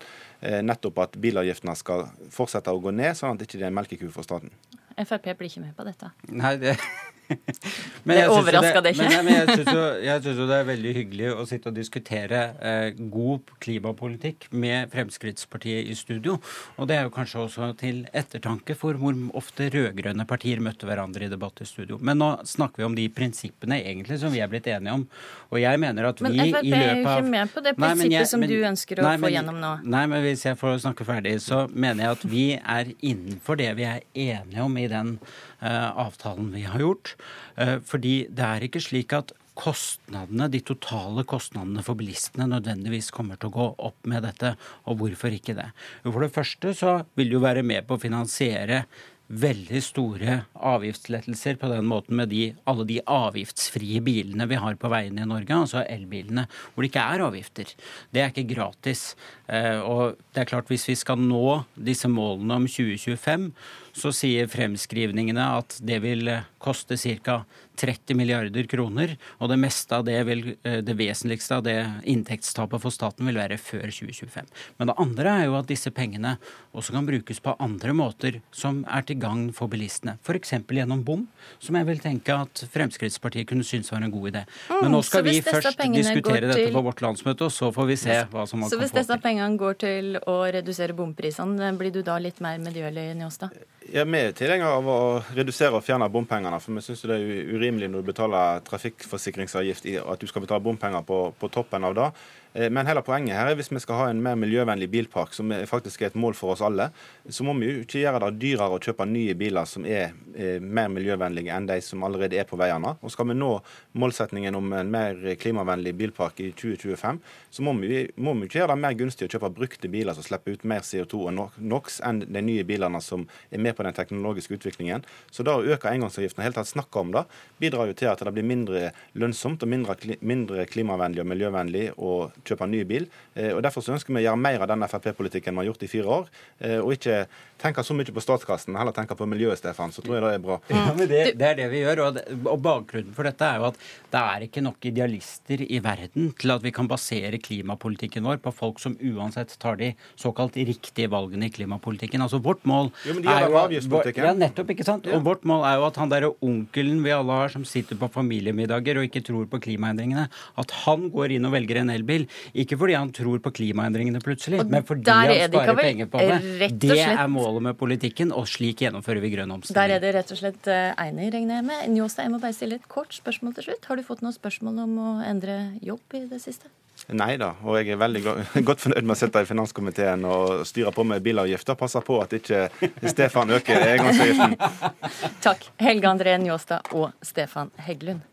Nettopp 0.62 1.00
at 1.02 1.16
bilavgiftene 1.18 1.74
skal 1.74 2.04
fortsette 2.30 2.70
å 2.70 2.78
gå 2.84 2.92
ned 2.94 3.18
sånn 3.24 3.38
at 3.38 3.42
det 3.42 3.48
ikke 3.48 3.62
er 3.64 3.70
en 3.72 3.78
melkeku 3.78 4.10
for 4.12 4.26
staten. 4.26 4.52
Frp 5.02 5.32
blir 5.38 5.50
ikke 5.50 5.64
med 5.64 5.74
på 5.76 5.86
dette. 5.88 6.12
Nei, 6.30 6.56
det 6.62 6.76
men 8.04 8.18
det 8.18 8.24
overraska 8.28 8.80
deg 8.84 8.96
ikke? 8.96 9.06
Men, 9.08 9.26
men 9.26 9.36
jeg 9.38 10.22
syns 10.24 10.40
jo, 10.40 10.46
det 10.48 10.56
er 10.58 10.66
veldig 10.68 10.92
hyggelig 10.98 11.30
å 11.32 11.46
sitte 11.48 11.70
og 11.70 11.76
diskutere 11.76 12.40
eh, 12.60 12.98
god 12.98 13.52
klimapolitikk 13.64 14.48
med 14.52 14.92
Fremskrittspartiet 14.92 15.88
i 15.88 15.96
studio. 15.98 16.36
Og 16.76 16.88
det 16.90 16.98
er 16.98 17.08
jo 17.08 17.14
kanskje 17.14 17.44
også 17.46 17.70
til 17.80 18.02
ettertanke 18.12 18.76
for 18.78 18.98
hvor 19.00 19.16
ofte 19.36 19.70
rød-grønne 19.72 20.26
partier 20.28 20.60
møtte 20.64 20.88
hverandre 20.88 21.28
i 21.28 21.32
debatt 21.32 21.62
i 21.64 21.68
studio. 21.68 21.98
Men 22.00 22.20
nå 22.20 22.30
snakker 22.48 22.82
vi 22.82 22.88
om 22.88 22.98
de 22.98 23.08
prinsippene 23.14 23.80
egentlig 23.82 24.20
som 24.22 24.34
vi 24.34 24.42
er 24.44 24.50
blitt 24.52 24.68
enige 24.72 24.98
om. 25.00 25.06
Og 25.52 25.60
jeg 25.62 25.80
mener 25.80 26.10
at 26.10 26.20
vi 26.20 26.32
i 26.34 26.36
løpet 26.36 26.60
av 26.60 26.60
Men 26.60 26.60
Frp 26.60 26.74
er 26.74 26.92
jo 26.92 27.16
ikke 27.16 27.32
med 27.32 27.54
på 27.54 27.64
det 27.64 27.74
prinsippet 27.78 28.16
jeg, 28.18 28.30
som 28.34 28.44
du 28.44 28.56
ønsker 28.72 29.00
å 29.00 29.08
nei, 29.08 29.16
få 29.22 29.32
gjennom 29.32 29.60
nå. 29.62 29.72
Nei, 29.96 30.04
men 30.12 30.24
hvis 30.26 30.44
jeg 30.50 30.60
får 30.60 30.80
snakke 30.84 31.08
ferdig, 31.08 31.38
så 31.44 31.64
mener 31.72 32.04
jeg 32.04 32.18
at 32.18 32.28
vi 32.28 32.46
er 32.60 32.92
innenfor 33.00 33.60
det 33.60 33.72
vi 33.78 33.88
er 33.88 34.04
enige 34.12 34.64
om 34.68 34.80
i 34.80 34.83
den 34.92 35.16
uh, 35.62 35.90
avtalen 36.06 36.52
vi 36.54 36.66
har 36.68 36.82
gjort. 36.82 37.14
Eh, 37.56 37.78
fordi 37.84 38.26
det 38.30 38.44
er 38.44 38.66
ikke 38.66 38.82
slik 38.82 39.14
at 39.16 39.32
kostnadene, 39.54 40.48
de 40.50 40.60
totale 40.66 41.22
kostnadene 41.30 41.82
for 41.86 41.98
bilistene 41.98 42.48
nødvendigvis 42.50 43.12
kommer 43.14 43.38
til 43.38 43.52
å 43.52 43.54
gå 43.54 43.66
opp 43.86 44.08
med 44.10 44.26
dette. 44.26 44.54
Og 44.90 44.98
hvorfor 44.98 45.34
ikke 45.34 45.54
det? 45.58 45.68
For 46.02 46.24
det 46.24 46.34
første 46.34 46.74
så 46.74 46.94
vil 47.14 47.30
det 47.30 47.38
jo 47.38 47.44
være 47.44 47.62
med 47.66 47.86
på 47.86 47.96
å 47.96 48.02
finansiere 48.02 48.84
veldig 49.28 49.80
store 49.82 50.34
avgiftslettelser 50.52 51.56
på 51.60 51.70
den 51.72 51.86
måten 51.88 52.18
med 52.18 52.28
de, 52.28 52.50
alle 52.68 52.84
de 52.88 52.98
avgiftsfrie 53.08 54.02
bilene 54.04 54.46
vi 54.50 54.58
har 54.60 54.76
på 54.80 54.90
veiene 54.92 55.24
i 55.24 55.28
Norge, 55.28 55.56
altså 55.56 55.84
elbilene, 55.88 56.46
hvor 56.74 56.84
det 56.84 56.90
ikke 56.92 57.06
er 57.14 57.24
avgifter. 57.24 57.72
Det 58.12 58.22
er 58.22 58.32
ikke 58.32 58.46
gratis. 58.52 59.06
Eh, 59.48 59.80
og 59.80 60.20
det 60.34 60.44
er 60.44 60.50
klart 60.50 60.68
Hvis 60.68 60.88
vi 60.88 60.96
skal 60.96 61.20
nå 61.20 61.64
disse 61.76 62.08
målene 62.08 62.60
om 62.60 62.68
2025, 62.68 63.50
så 63.94 64.12
sier 64.12 64.50
fremskrivningene 64.50 65.44
at 65.60 65.78
det 65.80 66.00
vil 66.04 66.30
koste 66.62 66.98
ca. 66.98 67.44
30 67.76 68.16
milliarder 68.18 68.68
kroner. 68.70 69.16
Og 69.40 69.50
det 69.50 69.58
meste 69.60 69.96
av 69.96 70.04
det, 70.06 70.16
vil, 70.28 70.56
eh, 70.62 70.80
det 70.84 70.96
vesentligste 70.98 71.58
av 71.58 71.64
det 71.66 71.78
inntektstapet 72.10 72.82
for 72.82 72.94
staten 72.94 73.26
vil 73.26 73.38
være 73.38 73.58
før 73.58 73.90
2025. 73.90 74.46
Men 74.78 74.90
det 74.90 74.96
andre 74.98 75.34
er 75.40 75.44
jo 75.48 75.58
at 75.58 75.70
disse 75.70 75.90
pengene 75.94 76.36
også 76.74 76.94
kan 76.94 77.06
brukes 77.06 77.40
på 77.40 77.56
andre 77.58 77.94
måter 77.96 78.40
som 78.54 78.84
er 78.88 79.02
til 79.06 79.18
gagn 79.22 79.52
for 79.52 79.68
bilistene. 79.68 80.18
F.eks. 80.24 80.54
gjennom 80.74 81.04
bom, 81.04 81.26
som 81.58 81.76
jeg 81.78 81.86
vil 81.86 82.02
tenke 82.02 82.34
at 82.34 82.64
Fremskrittspartiet 82.72 83.48
kunne 83.50 83.64
synes 83.64 83.90
var 83.92 84.02
en 84.02 84.14
god 84.14 84.30
idé. 84.32 84.44
Men 84.70 84.90
nå 84.92 85.02
mm, 85.02 85.06
skal 85.06 85.26
vi 85.26 85.40
først 85.44 85.78
diskutere 85.94 86.50
dette 86.50 86.72
på 86.74 86.84
vårt 86.84 87.02
landsmøte, 87.04 87.48
og 87.48 87.54
så 87.54 87.70
får 87.74 87.90
vi 87.90 87.96
se 88.00 88.18
hva 88.32 88.46
som 88.48 88.62
man 88.62 88.70
så 88.70 88.76
kan 88.76 88.82
få 88.82 88.88
til. 88.88 88.88
Så 88.88 88.96
hvis 88.96 88.96
disse 89.00 89.20
pengene 89.22 89.60
går 89.60 89.78
til 89.82 90.18
å 90.20 90.36
redusere 90.54 90.96
bomprisene, 90.96 91.72
blir 91.78 91.94
du 91.94 92.02
da 92.06 92.18
litt 92.22 92.42
mer 92.44 92.60
medgjørlig, 92.62 93.10
Njåstad? 93.18 93.54
Ja, 93.92 94.04
Vi 94.04 94.16
er 94.18 94.32
tilhengere 94.32 94.78
av 94.78 94.86
å 94.88 95.00
redusere 95.36 95.76
og 95.76 95.84
fjerne 95.84 96.08
bompengene. 96.08 96.56
For 96.62 96.72
vi 96.72 96.82
syns 96.86 97.02
det 97.04 97.18
er 97.18 97.50
urimelig 97.52 97.90
når 97.90 98.00
du 98.00 98.08
betaler 98.08 98.62
trafikkforsikringsavgift 98.64 99.88
at 100.00 100.22
du 100.22 100.26
skal 100.30 100.44
betale 100.46 100.64
bompenger 100.64 101.04
på, 101.04 101.18
på 101.36 101.50
toppen 101.52 101.84
av 101.84 101.96
det. 101.98 102.06
Eh, 102.54 102.70
men 102.70 102.86
hele 102.86 103.02
poenget 103.02 103.34
her 103.34 103.50
er 103.50 103.56
hvis 103.58 103.72
vi 103.72 103.80
skal 103.82 103.98
ha 103.98 104.06
en 104.12 104.20
mer 104.22 104.36
miljøvennlig 104.38 104.86
bilpark, 104.92 105.34
som 105.34 105.50
faktisk 105.66 106.02
er 106.02 106.12
et 106.12 106.18
mål 106.18 106.36
for 106.38 106.54
oss 106.54 106.62
alle, 106.62 106.90
så 107.26 107.46
må 107.46 107.54
vi 107.58 107.70
jo 107.70 107.82
ikke 107.82 108.04
gjøre 108.04 108.20
det 108.28 108.38
dyrere 108.44 108.76
å 108.76 108.82
kjøpe 108.82 109.06
nye 109.10 109.34
biler 109.38 109.66
som 109.66 109.86
er 109.88 110.12
eh, 110.38 110.60
mer 110.62 110.92
miljøvennlige 110.94 111.54
enn 111.54 111.66
de 111.66 111.80
som 111.82 112.04
allerede 112.06 112.38
er 112.38 112.46
på 112.46 112.58
veiene. 112.60 112.94
Og 113.02 113.10
Skal 113.10 113.28
vi 113.30 113.36
nå 113.38 113.50
målsetningen 113.98 114.54
om 114.54 114.70
en 114.78 114.92
mer 114.92 115.18
klimavennlig 115.40 115.96
bilpark 115.98 116.38
i 116.44 116.52
2025, 116.54 117.18
så 117.50 117.66
må 117.66 117.74
vi, 117.80 118.04
må 118.14 118.36
vi 118.38 118.46
ikke 118.46 118.60
gjøre 118.60 118.76
det 118.76 118.84
mer 118.84 118.98
gunstig 119.02 119.26
å 119.26 119.34
kjøpe 119.34 119.50
brukte 119.58 119.90
biler 119.90 120.14
som 120.14 120.26
slipper 120.26 120.54
ut 120.54 120.68
mer 120.70 120.86
CO2 120.86 121.24
og 121.24 121.58
NOx 121.58 121.98
enn 122.06 122.22
de 122.22 122.44
nye 122.44 122.66
bilene 122.66 123.02
som 123.02 123.26
er 123.50 123.62
med 123.62 123.74
på 123.74 123.86
den 123.86 123.96
teknologiske 123.96 124.60
utviklingen. 124.60 125.02
Så 125.34 125.42
da 125.46 125.56
å 125.58 125.66
øke 125.74 125.90
engangsavgiften 125.90 126.42
og 126.42 126.48
helt 126.48 126.58
tatt 126.60 126.70
snakke 126.70 127.02
om 127.02 127.10
det, 127.14 127.26
bidrar 127.58 127.90
jo 127.90 127.98
til 127.98 128.12
at 128.12 128.22
det 128.22 128.34
blir 128.34 128.46
mindre 128.46 128.86
lønnsomt 129.18 129.66
og 129.66 129.70
mindre, 129.74 129.98
mindre 130.22 130.68
klimavennlig 130.70 131.24
og 131.24 131.30
miljøvennlig 131.34 131.86
å 131.98 132.14
kjøpe 132.44 132.66
en 132.66 132.74
ny 132.74 132.84
bil. 132.88 133.08
Eh, 133.34 133.52
og 133.54 133.62
Derfor 133.64 133.84
så 133.84 133.94
ønsker 133.96 134.14
vi 134.14 134.22
å 134.22 134.26
gjøre 134.28 134.40
mer 134.40 134.64
av 134.64 134.70
den 134.72 134.86
Frp-politikken 134.88 135.54
vi 135.54 135.62
har 135.64 135.70
gjort 135.72 135.84
i 135.86 135.90
fire 135.90 136.16
år. 136.20 136.30
Eh, 136.60 136.78
og 136.80 136.94
ikke 136.96 137.24
tenke 137.60 137.84
så 137.86 137.94
mye 137.96 138.12
på 138.14 138.22
statskassen, 138.22 138.76
heller 138.76 138.94
tenke 138.94 139.16
på 139.16 139.26
miljøet, 139.30 139.58
Stefan. 139.60 139.92
Så 139.94 140.04
tror 140.04 140.18
jeg 140.18 140.24
det 140.26 140.32
er 140.36 140.44
bra. 140.44 140.58
Ja, 140.72 140.86
men 140.96 141.08
det, 141.10 141.22
det 141.40 141.48
er 141.48 141.58
det 141.62 141.68
vi 141.72 141.82
gjør. 141.84 142.02
Og, 142.06 142.18
det, 142.18 142.24
og 142.42 142.60
bakgrunnen 142.64 143.14
for 143.16 143.26
dette 143.28 143.46
er 143.48 143.62
jo 143.62 143.68
at 143.70 143.78
det 144.12 144.22
er 144.22 144.46
ikke 144.48 144.64
nok 144.64 144.88
idealister 144.90 145.64
i 145.64 145.80
verden 145.84 146.32
til 146.40 146.54
at 146.54 146.64
vi 146.64 146.72
kan 146.74 146.88
basere 146.90 147.40
klimapolitikken 147.42 148.26
vår 148.26 148.42
på 148.44 148.52
folk 148.54 148.82
som 148.82 148.96
uansett 149.00 149.54
tar 149.62 149.78
de 149.80 149.92
såkalt 150.20 150.58
riktige 150.58 151.10
valgene 151.12 151.48
i 151.48 151.54
klimapolitikken. 151.54 152.22
Altså 152.24 152.42
vårt 152.44 152.64
mål 152.68 152.90
jo, 153.06 153.16
men 153.16 153.24
de 153.24 153.32
er 153.32 153.46
jo 153.48 153.58
avgiftspolitikken. 153.62 154.28
Ja, 154.28 154.34
nettopp, 154.44 154.74
ikke 154.74 154.86
sant? 154.86 155.08
Ja. 155.08 155.18
Og 155.18 155.26
vårt 155.26 155.46
mål 155.48 155.64
er 155.68 155.78
jo 155.80 155.88
at 155.88 156.00
han 156.00 156.12
derre 156.12 156.32
onkelen 156.44 157.02
vi 157.04 157.14
alle 157.14 157.38
har 157.40 157.52
som 157.54 157.64
sitter 157.68 157.98
på 158.00 158.10
familiemiddager 158.12 159.00
og 159.00 159.08
ikke 159.08 159.24
tror 159.24 159.48
på 159.50 159.62
klimaendringene, 159.68 160.28
at 160.60 160.76
han 160.84 161.08
går 161.14 161.36
inn 161.36 161.48
og 161.48 161.54
velger 161.56 161.80
en 161.82 161.92
elbil. 161.94 162.26
Ikke 162.64 162.78
fordi 162.80 162.96
han 162.98 163.12
tror 163.14 163.42
på 163.44 163.52
klimaendringene 163.54 164.22
plutselig, 164.24 164.60
og 164.62 164.70
men 164.72 164.86
fordi 164.86 165.10
han 165.10 165.34
sparer 165.48 165.80
penger 165.80 166.10
på 166.12 166.22
det. 166.22 166.70
Det 166.84 167.00
er 167.04 167.26
målet 167.30 167.68
med 167.70 167.78
politikken, 167.80 168.32
og 168.34 168.48
slik 168.50 168.84
gjennomfører 168.84 169.22
vi 169.24 169.32
grønn 169.34 169.56
omstilling. 169.56 169.78
Der 169.80 169.96
er 169.96 170.04
det 170.04 170.14
rett 170.18 170.32
og 170.34 170.40
slett 170.40 170.70
eh, 170.70 170.92
enig, 171.06 171.32
regner 171.34 171.60
jeg 171.60 171.68
med. 171.70 171.84
Njåstad, 171.94 172.28
jeg 172.28 172.34
må 172.34 172.40
bare 172.42 172.56
stille 172.56 172.80
et 172.80 172.88
kort 172.90 173.14
spørsmål 173.16 173.58
til 173.58 173.70
slutt. 173.70 173.90
Har 173.90 174.00
du 174.00 174.06
fått 174.06 174.24
noen 174.24 174.36
spørsmål 174.36 174.80
om 174.86 174.96
å 174.98 175.12
endre 175.26 175.58
jobb 175.84 176.18
i 176.18 176.24
det 176.30 176.42
siste? 176.44 176.70
Nei 177.12 177.34
da, 177.36 177.50
og 177.66 177.76
jeg 177.76 177.92
er 177.92 177.98
veldig 178.00 178.22
godt 178.68 178.84
fornøyd 178.84 179.04
med 179.04 179.16
å 179.16 179.18
sitte 179.18 179.42
i 179.42 179.48
finanskomiteen 179.48 180.24
og 180.28 180.62
styre 180.68 180.92
på 180.94 181.04
med 181.08 181.24
bilavgifter. 181.24 181.76
Passe 181.78 182.00
på 182.04 182.20
at 182.22 182.36
ikke 182.38 182.68
Stefan 183.10 183.52
øker 183.54 183.88
engangsavgiften. 183.90 184.56
Takk. 185.46 185.68
Helge 185.82 186.12
André 186.14 186.38
Njåstad 186.40 186.94
og 186.96 187.10
Stefan 187.24 187.74
Heggelund. 187.84 188.24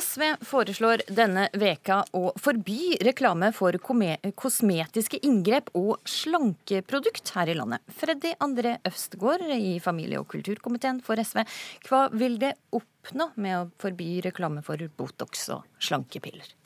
SV 0.00 0.22
foreslår 0.48 1.02
denne 1.12 1.46
veka 1.60 2.00
å 2.16 2.30
forby 2.40 2.96
reklame 3.04 3.50
for 3.56 3.76
kosmetiske 3.80 5.20
inngrep 5.26 5.68
og 5.76 5.98
slankeprodukt 6.08 7.34
her 7.36 7.50
i 7.52 7.56
landet. 7.58 7.84
Freddy 8.00 8.32
André 8.40 8.78
Øvstegård 8.88 9.44
i 9.56 9.76
familie- 9.82 10.22
og 10.22 10.30
kulturkomiteen 10.32 11.02
for 11.04 11.20
SV. 11.20 11.44
Hva 11.88 12.06
vil 12.14 12.38
det 12.40 12.54
oppnå 12.72 13.30
med 13.36 13.58
å 13.58 13.68
forby 13.82 14.22
reklame 14.24 14.64
for 14.64 14.80
Botox 14.96 15.48
og 15.52 15.68
slankepiller? 15.82 16.59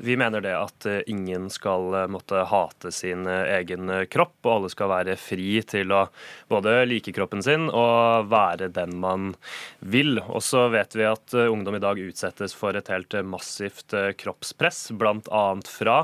Vi 0.00 0.16
mener 0.16 0.40
det 0.40 0.54
at 0.56 0.86
eh, 0.86 1.00
ingen 1.06 1.50
skal 1.52 1.94
eh, 1.94 2.06
måtte 2.08 2.46
hate 2.48 2.92
sin 2.92 3.26
eh, 3.28 3.50
egen 3.58 3.90
kropp, 4.08 4.38
og 4.46 4.52
alle 4.54 4.70
skal 4.72 4.88
være 4.88 5.16
fri 5.20 5.58
til 5.68 5.92
å 5.92 6.06
både 6.48 6.72
like 6.88 7.12
kroppen 7.12 7.44
sin 7.44 7.68
og 7.68 8.30
være 8.32 8.70
den 8.72 8.96
man 9.02 9.34
vil. 9.80 10.16
Og 10.24 10.40
så 10.44 10.66
vet 10.72 10.96
vi 10.96 11.04
at 11.08 11.36
ungdom 11.36 11.76
i 11.76 11.82
dag 11.84 12.00
utsettes 12.00 12.56
for 12.56 12.76
et 12.76 12.88
helt 12.92 13.16
massivt 13.28 13.92
kroppspress, 14.20 14.86
bl.a. 14.96 15.44
fra 15.68 15.98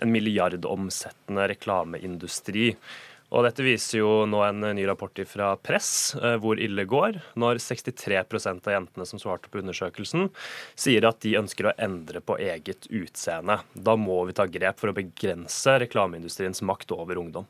en 0.00 0.14
milliardomsettende 0.14 1.50
reklameindustri. 1.52 2.70
Og 3.34 3.42
dette 3.46 3.64
viser 3.66 4.00
jo 4.00 4.10
nå 4.28 4.42
en 4.46 4.62
ny 4.76 4.84
rapport 4.86 5.18
fra 5.26 5.50
Press 5.58 6.14
eh, 6.20 6.36
hvor 6.42 6.60
ille 6.62 6.86
går, 6.86 7.18
når 7.34 7.60
63% 7.62 8.68
av 8.68 8.76
jentene 8.76 9.08
som 9.08 9.20
svarte 9.22 9.50
på 9.50 9.62
undersøkelsen, 9.62 10.28
sier 10.78 11.08
at 11.08 11.20
de 11.24 11.34
ønsker 11.40 11.70
å 11.70 11.76
endre 11.88 12.22
på 12.22 12.38
eget 12.38 12.86
utseende. 12.86 13.58
Da 13.74 13.96
må 13.98 14.22
vi 14.28 14.36
ta 14.36 14.46
grep 14.46 14.78
for 14.82 14.92
å 14.92 14.96
begrense 14.96 15.78
reklameindustriens 15.82 16.62
makt 16.66 16.94
over 16.94 17.18
ungdom. 17.22 17.48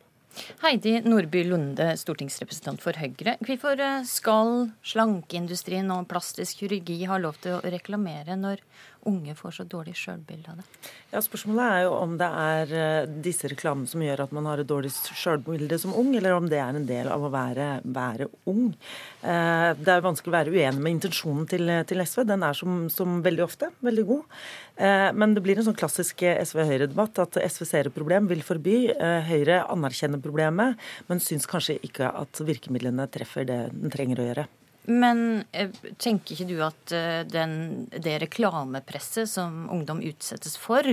Heidi 0.61 0.99
Nordby 1.05 1.45
Lunde, 1.49 1.95
stortingsrepresentant 1.97 2.83
for 2.85 2.97
Høyre. 3.01 3.37
Hvorfor 3.45 3.81
eh, 3.81 4.03
skal 4.09 4.69
slankeindustrien 4.85 5.89
og 5.95 6.09
plastisk 6.11 6.63
kirurgi 6.63 7.03
ha 7.09 7.21
lov 7.21 7.41
til 7.45 7.57
å 7.57 7.63
reklamere 7.65 8.37
når 8.41 8.65
unge 9.09 9.35
får 9.39 9.55
så 9.59 9.65
dårlig 9.69 9.95
sjølbilde 9.99 10.53
av 10.53 10.61
det? 10.61 10.67
Ja, 11.13 11.23
Spørsmålet 11.25 11.65
er 11.67 11.85
jo 11.87 11.93
om 11.97 12.17
det 12.21 12.29
er 12.43 12.75
eh, 12.77 13.09
disse 13.25 13.51
reklamene 13.51 13.91
som 13.91 14.03
gjør 14.03 14.25
at 14.27 14.35
man 14.37 14.49
har 14.51 14.63
et 14.63 14.69
dårlig 14.69 14.91
sjølbilde 14.93 15.79
som 15.83 15.95
ung, 15.97 16.13
eller 16.17 16.37
om 16.37 16.49
det 16.51 16.61
er 16.63 16.77
en 16.77 16.89
del 16.89 17.11
av 17.13 17.25
å 17.25 17.31
være, 17.33 17.69
være 17.85 18.29
ung. 18.51 18.69
Eh, 19.23 19.71
det 19.79 19.95
er 19.95 20.05
vanskelig 20.05 20.33
å 20.33 20.37
være 20.37 20.55
uenig 20.55 20.83
med 20.83 20.97
intensjonen 20.97 21.47
til, 21.51 21.73
til 21.89 22.05
SV. 22.05 22.25
Den 22.29 22.45
er 22.47 22.59
som, 22.59 22.85
som, 22.93 23.21
veldig 23.27 23.47
ofte 23.47 23.71
veldig 23.87 24.07
god. 24.11 24.37
Eh, 24.77 25.09
men 25.17 25.37
det 25.37 25.45
blir 25.47 25.61
en 25.61 25.69
sånn 25.69 25.79
klassisk 25.79 26.27
SV-Høyre-debatt 26.27 27.23
at 27.25 27.41
SV 27.47 27.67
ser 27.69 27.91
et 27.91 27.97
problem, 27.97 28.29
vil 28.31 28.45
forby. 28.47 28.77
Høyre 29.31 29.63
anerkjenner 29.73 30.23
problemet, 30.23 30.77
men 31.09 31.23
syns 31.23 31.49
kanskje 31.51 31.79
ikke 31.87 32.11
at 32.11 32.45
virkemidlene 32.47 33.09
treffer 33.13 33.47
det 33.49 33.67
den 33.73 33.93
trenger 33.93 34.23
å 34.23 34.31
gjøre. 34.31 34.49
Men 34.87 35.43
eh, 35.51 35.73
tenker 35.99 36.37
ikke 36.37 36.47
du 36.49 36.61
at 36.65 36.93
eh, 36.95 37.23
den, 37.27 37.87
det 37.91 38.21
reklamepresset 38.23 39.29
som 39.31 39.67
ungdom 39.73 39.99
utsettes 40.07 40.55
for, 40.61 40.87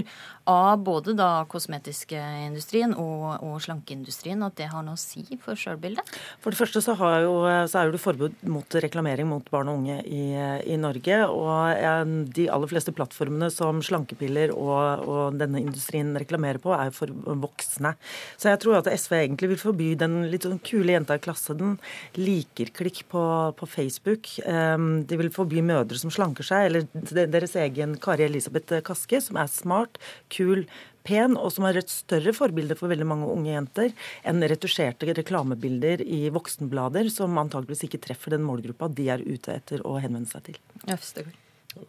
av 0.50 0.81
både 0.83 1.13
da 1.15 1.45
kosmetiske 1.50 2.19
industrien 2.47 2.95
og, 2.97 3.38
og 3.45 3.59
slankeindustrien, 3.63 4.41
at 4.43 4.57
det 4.57 4.71
har 4.73 4.83
noe 4.85 4.97
å 4.97 5.00
si 5.00 5.21
for 5.41 5.59
sjølbildet? 5.59 6.09
For 6.43 6.51
det 6.51 6.59
første 6.59 6.81
så, 6.83 6.97
jo, 7.23 7.35
så, 7.69 7.83
er 7.83 7.93
det 7.93 8.01
forbud 8.01 8.41
mot 8.50 8.79
reklamering 8.83 9.29
mot 9.29 9.45
barn 9.53 9.69
og 9.71 9.83
unge 9.83 10.00
i, 10.09 10.25
i 10.33 10.79
Norge. 10.79 11.21
Og 11.29 12.33
de 12.35 12.47
aller 12.51 12.71
fleste 12.71 12.93
plattformene 12.95 13.51
som 13.53 13.79
slankepiller 13.85 14.55
og, 14.55 15.05
og, 15.05 15.38
denne 15.39 15.62
industrien 15.62 16.12
reklamerer 16.17 16.59
på, 16.63 16.73
er 16.75 16.91
for 16.95 17.13
voksne. 17.13 17.93
Så 18.41 18.50
jeg 18.51 18.62
tror 18.63 18.81
at 18.81 18.89
SV 18.89 19.15
egentlig 19.21 19.53
vil 19.53 19.62
forby 19.62 19.93
den 20.00 20.23
litt 20.33 20.47
sånn 20.47 20.62
kule 20.65 20.97
jenta 20.97 21.17
i 21.17 21.23
klassen, 21.23 21.62
den 21.62 21.77
liker 22.19 22.73
klikk 22.73 23.03
på, 23.13 23.23
på 23.57 23.69
Facebook 23.69 23.83
Facebook. 23.84 24.32
Ehm, 24.48 25.04
de 25.10 25.20
vil 25.20 25.32
forby 25.34 25.62
mødre 25.66 26.00
som 26.00 26.13
slanker 26.13 26.48
seg, 26.48 26.70
eller 26.70 27.28
deres 27.28 27.56
egen 27.60 27.98
Kari 28.02 28.28
Elisabeth 28.28 28.82
Kaske, 28.88 29.22
som 29.22 29.40
er 29.42 29.52
smart, 29.52 30.00
kul, 30.34 30.66
pen, 31.04 31.38
og 31.38 31.52
som 31.52 31.68
er 31.68 31.82
et 31.82 31.92
større 31.92 32.34
forbilde 32.36 32.78
for 32.80 32.92
veldig 32.92 33.08
mange 33.08 33.30
unge 33.30 33.52
jenter 33.52 33.94
enn 34.28 34.44
retusjerte 34.48 35.12
reklamebilder 35.20 36.04
i 36.06 36.25
voksenblader, 36.34 37.12
som 37.12 37.40
antageligvis 37.42 37.88
ikke 37.90 38.04
treffer 38.08 38.38
den 38.38 38.48
målgruppa 38.48 38.92
de 38.92 39.10
er 39.12 39.24
ute 39.28 39.58
etter 39.60 39.84
å 39.88 39.98
henvende 40.00 40.32
seg 40.32 40.52
til. 40.52 40.62
Ja, 40.88 41.00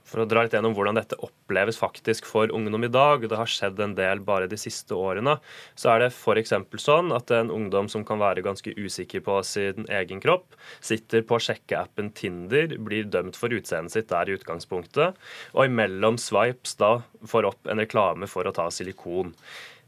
for 0.05 0.23
å 0.23 0.26
dra 0.29 0.45
litt 0.45 0.55
gjennom 0.57 0.75
hvordan 0.76 0.99
dette 0.99 1.19
oppleves 1.25 1.79
faktisk 1.81 2.26
for 2.29 2.53
ungdom 2.55 2.87
i 2.87 2.93
dag, 2.93 3.26
det 3.29 3.38
har 3.38 3.50
skjedd 3.50 3.81
en 3.83 3.97
del 3.99 4.23
bare 4.25 4.49
de 4.50 4.59
siste 4.61 4.97
årene, 4.97 5.37
så 5.79 5.95
er 5.95 6.05
det 6.05 6.11
f.eks. 6.12 6.55
sånn 6.81 7.12
at 7.17 7.33
en 7.35 7.53
ungdom 7.55 7.91
som 7.93 8.07
kan 8.07 8.23
være 8.23 8.45
ganske 8.47 8.75
usikker 8.76 9.25
på 9.26 9.41
sin 9.47 9.88
egen 9.88 10.23
kropp, 10.25 10.57
sitter 10.85 11.25
på 11.26 11.41
sjekkeappen 11.43 12.12
Tinder, 12.17 12.76
blir 12.79 13.09
dømt 13.11 13.38
for 13.38 13.55
utseendet 13.55 13.97
sitt 13.97 14.11
der 14.12 14.31
i 14.31 14.38
utgangspunktet, 14.38 15.21
og 15.55 15.69
imellom 15.69 16.19
swipes 16.21 16.79
da 16.81 16.97
får 17.29 17.53
opp 17.53 17.71
en 17.71 17.83
reklame 17.83 18.29
for 18.31 18.47
å 18.47 18.55
ta 18.55 18.71
silikon. 18.73 19.35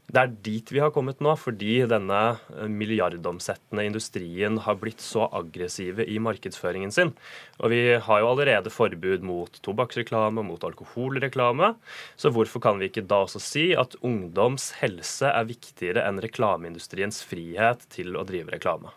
Det 0.07 0.21
er 0.21 0.35
dit 0.39 0.69
vi 0.71 0.79
har 0.79 0.93
kommet 0.95 1.19
nå, 1.19 1.33
fordi 1.35 1.81
denne 1.91 2.19
eh, 2.55 2.67
milliardomsettende 2.71 3.83
industrien 3.89 4.55
har 4.63 4.77
blitt 4.79 5.01
så 5.03 5.25
aggressive 5.35 6.05
i 6.07 6.15
markedsføringen 6.23 6.93
sin. 6.95 7.11
Og 7.59 7.73
vi 7.73 7.81
har 8.05 8.21
jo 8.23 8.29
allerede 8.29 8.71
forbud 8.71 9.25
mot 9.27 9.59
tobakksreklame 9.67 10.45
mot 10.47 10.63
alkoholreklame. 10.63 11.73
Så 12.15 12.31
hvorfor 12.31 12.63
kan 12.63 12.79
vi 12.79 12.87
ikke 12.87 13.03
da 13.03 13.25
også 13.25 13.41
si 13.43 13.65
at 13.75 13.99
ungdoms 13.99 14.69
helse 14.79 15.27
er 15.27 15.51
viktigere 15.51 16.07
enn 16.07 16.23
reklameindustriens 16.23 17.19
frihet 17.27 17.83
til 17.91 18.15
å 18.15 18.23
drive 18.27 18.55
reklame? 18.55 18.95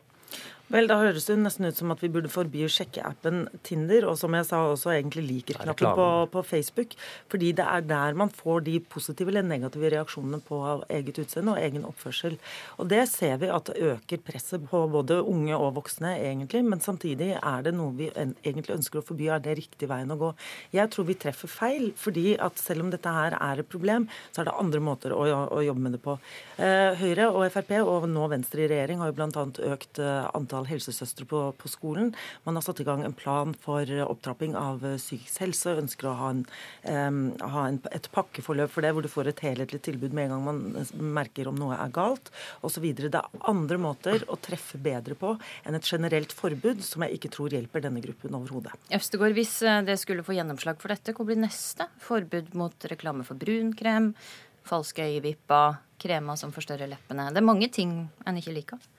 Vel, 0.70 0.86
Da 0.86 1.00
høres 1.00 1.24
det 1.26 1.34
nesten 1.40 1.66
ut 1.66 1.74
som 1.74 1.90
at 1.90 1.98
vi 1.98 2.08
burde 2.14 2.30
forby 2.30 2.62
sjekkeappen 2.70 3.48
Tinder, 3.66 4.04
og 4.06 4.14
som 4.20 4.34
jeg 4.36 4.46
sa 4.46 4.60
også 4.70 4.92
egentlig 4.94 5.24
liker 5.26 5.58
knappen 5.58 5.96
på, 5.98 6.06
på, 6.30 6.42
Facebook. 6.46 6.92
Fordi 7.32 7.48
det 7.58 7.64
er 7.66 7.82
der 7.90 8.14
man 8.18 8.30
får 8.30 8.62
de 8.68 8.76
positive 8.78 9.32
eller 9.32 9.42
negative 9.42 9.90
reaksjonene 9.96 10.38
på 10.46 10.60
eget 10.86 11.18
utseende 11.18 11.56
og 11.56 11.64
egen 11.64 11.86
oppførsel. 11.88 12.36
Og 12.78 12.86
det 12.92 13.02
ser 13.10 13.40
vi 13.42 13.50
at 13.50 13.72
øker 13.74 14.22
presset 14.22 14.68
på 14.70 14.84
både 14.92 15.18
unge 15.26 15.58
og 15.58 15.74
voksne, 15.80 16.12
egentlig. 16.20 16.62
Men 16.70 16.84
samtidig 16.84 17.32
er 17.40 17.66
det 17.66 17.74
noe 17.74 17.90
vi 17.98 18.06
egentlig 18.14 18.76
ønsker 18.76 19.02
å 19.02 19.04
forby. 19.10 19.26
Er 19.26 19.42
det 19.42 19.58
riktig 19.58 19.90
veien 19.90 20.14
å 20.14 20.18
gå? 20.22 20.30
Jeg 20.76 20.94
tror 20.94 21.10
vi 21.10 21.18
treffer 21.18 21.50
feil, 21.50 21.90
fordi 21.98 22.36
at 22.38 22.62
selv 22.62 22.86
om 22.86 22.94
dette 22.94 23.10
her 23.10 23.34
er 23.40 23.64
et 23.64 23.72
problem, 23.74 24.06
så 24.30 24.44
er 24.44 24.52
det 24.52 24.56
andre 24.62 24.84
måter 24.86 25.18
å, 25.18 25.26
å 25.50 25.66
jobbe 25.66 25.86
med 25.88 25.98
det 25.98 26.02
på. 26.06 26.14
Eh, 26.62 26.94
Høyre 27.02 27.32
og 27.34 27.50
Frp, 27.50 27.74
og 27.82 28.06
nå 28.14 28.30
Venstre 28.30 28.68
i 28.68 28.70
regjering, 28.70 29.02
har 29.02 29.10
jo 29.10 29.18
bl.a. 29.18 29.46
økt 29.74 29.98
eh, 29.98 30.30
antall 30.36 30.60
antall 30.61 30.69
helsesøstre 30.69 31.26
på, 31.26 31.40
på, 31.57 31.69
skolen. 31.69 32.14
Man 32.45 32.57
har 32.57 32.62
satt 32.62 32.81
i 32.81 32.85
gang 32.85 33.05
en 33.05 33.14
plan 33.14 33.55
for 33.55 33.85
opptrapping 34.05 34.57
av 34.57 34.85
eh, 34.85 34.99
psykisk 34.99 35.40
helse. 35.40 35.73
og 35.73 35.83
Ønsker 35.85 36.09
å 36.11 36.17
ha, 36.19 36.31
en, 36.31 36.45
um, 36.85 37.21
ha 37.40 37.67
en, 37.69 37.81
et 37.93 38.09
pakkeforløp 38.12 38.71
for 38.71 38.83
det, 38.83 38.93
hvor 38.93 39.02
du 39.02 39.11
får 39.11 39.31
et 39.31 39.43
helhetlig 39.45 39.81
tilbud 39.83 40.12
med 40.12 40.29
en 40.29 40.35
gang 40.35 40.45
man 40.45 40.61
eh, 40.81 40.93
merker 41.00 41.49
om 41.49 41.59
noe 41.59 41.76
er 41.76 41.93
galt 41.95 42.31
osv. 42.62 42.85
Det 42.95 43.11
er 43.14 43.49
andre 43.49 43.81
måter 43.81 44.25
å 44.29 44.38
treffe 44.40 44.79
bedre 44.79 45.17
på 45.19 45.37
enn 45.64 45.79
et 45.79 45.87
generelt 45.87 46.33
forbud, 46.33 46.83
som 46.85 47.05
jeg 47.07 47.19
ikke 47.19 47.33
tror 47.33 47.57
hjelper 47.57 47.87
denne 47.87 48.02
gruppen 48.05 48.37
overhodet. 48.37 48.76
Øvstegård, 48.93 49.37
hvis 49.37 49.61
eh, 49.62 49.83
det 49.87 49.99
skulle 50.02 50.26
få 50.26 50.37
gjennomslag 50.37 50.81
for 50.83 50.93
dette, 50.93 51.17
hva 51.17 51.29
blir 51.29 51.40
neste? 51.40 51.88
Forbud 52.05 52.55
mot 52.59 52.90
reklame 52.90 53.26
for 53.26 53.40
brunkrem, 53.40 54.12
falske 54.69 55.07
øyevipper, 55.09 55.81
kremer 56.00 56.38
som 56.40 56.52
forstørrer 56.55 56.88
leppene. 56.88 57.29
Det 57.33 57.40
er 57.40 57.47
mange 57.47 57.69
ting 57.73 57.93
en 58.29 58.38
ikke 58.40 58.55
liker. 58.57 58.90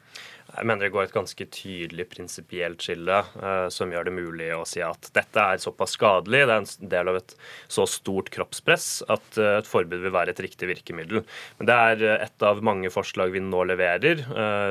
Jeg 0.52 0.68
mener 0.68 0.84
det 0.84 0.92
går 0.92 1.08
et 1.08 1.16
ganske 1.16 1.46
tydelig 1.54 2.06
prinsipielt 2.12 2.84
skille 2.84 3.22
uh, 3.40 3.68
som 3.72 3.92
gjør 3.94 4.10
det 4.10 4.14
mulig 4.16 4.50
å 4.56 4.66
si 4.68 4.82
at 4.84 5.08
dette 5.16 5.46
er 5.54 5.62
såpass 5.64 5.96
skadelig, 5.96 6.44
det 6.44 6.56
er 6.56 6.64
en 6.66 6.90
del 6.92 7.12
av 7.12 7.20
et 7.22 7.36
så 7.72 7.86
stort 7.88 8.32
kroppspress 8.34 8.88
at 9.12 9.40
uh, 9.40 9.62
et 9.62 9.70
forbud 9.70 10.04
vil 10.04 10.14
være 10.14 10.36
et 10.36 10.42
riktig 10.44 10.68
virkemiddel. 10.74 11.24
Men 11.60 11.70
det 11.70 11.78
er 11.88 12.04
uh, 12.04 12.16
et 12.28 12.48
av 12.48 12.60
mange 12.68 12.92
forslag 12.92 13.32
vi 13.32 13.44
nå 13.44 13.64
leverer 13.70 14.24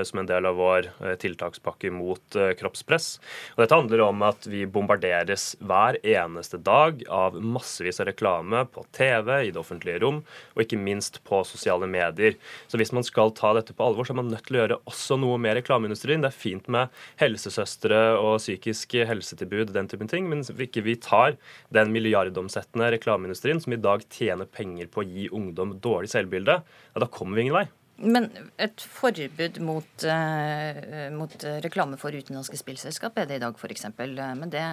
som 0.07 0.21
en 0.21 0.29
del 0.29 0.47
av 0.49 0.57
vår 0.59 0.87
tiltakspakke 1.21 1.91
mot 1.95 2.37
kroppspress. 2.59 3.07
Og 3.55 3.63
dette 3.63 3.77
handler 3.77 4.03
om 4.05 4.23
at 4.27 4.47
vi 4.51 4.63
bombarderes 4.69 5.55
hver 5.65 5.99
eneste 6.07 6.59
dag 6.65 7.03
av 7.13 7.37
massevis 7.41 8.01
av 8.03 8.09
reklame 8.11 8.65
på 8.75 8.85
TV, 8.97 9.31
i 9.47 9.53
det 9.53 9.61
offentlige 9.61 10.01
rom, 10.03 10.21
og 10.55 10.65
ikke 10.65 10.81
minst 10.81 11.21
på 11.27 11.43
sosiale 11.49 11.89
medier. 11.91 12.37
Så 12.71 12.81
hvis 12.81 12.93
man 12.97 13.07
skal 13.07 13.33
ta 13.37 13.53
dette 13.57 13.77
på 13.77 13.87
alvor, 13.87 14.09
så 14.09 14.15
er 14.15 14.21
man 14.21 14.31
nødt 14.33 14.47
til 14.49 14.59
å 14.59 14.63
gjøre 14.63 14.81
også 14.91 15.19
noe 15.21 15.39
mer 15.41 15.59
reklame 15.61 15.70
reklameindustrien. 15.71 16.23
Det 16.23 16.31
er 16.31 16.37
fint 16.37 16.69
med 16.69 16.91
helsesøstre 17.21 18.01
og 18.19 18.39
psykisk 18.41 18.97
helsetilbud, 19.07 19.73
den 19.75 19.89
typen 19.89 20.11
ting, 20.11 20.29
men 20.29 20.43
ikke 20.43 20.83
vi 20.83 20.97
tar 20.97 21.37
den 21.71 21.93
milliardomsettende 21.95 22.91
reklameindustrien 22.97 23.61
som 23.61 23.73
i 23.73 23.81
dag 23.81 24.03
tjener 24.11 24.47
penger 24.47 24.91
på 24.91 25.03
å 25.03 25.07
gi 25.07 25.29
ungdom 25.31 25.79
dårlig 25.81 26.11
selvbilde, 26.11 26.61
ja, 26.63 27.01
da 27.01 27.07
kommer 27.07 27.37
vi 27.37 27.47
ingen 27.47 27.61
vei. 27.61 27.69
Men 28.01 28.31
et 28.57 28.81
forbud 28.81 29.59
mot, 29.61 30.05
uh, 30.09 31.11
mot 31.13 31.35
reklame 31.61 31.99
for 32.01 32.17
utenlandske 32.17 32.57
spillselskap 32.57 33.19
er 33.21 33.29
det 33.29 33.37
i 33.37 33.43
dag, 33.43 33.59
f.eks. 33.61 33.91
Men 33.99 34.49
det 34.53 34.65